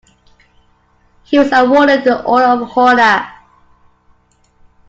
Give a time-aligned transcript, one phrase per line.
[1.21, 3.31] He was awarded the "Order of Honour".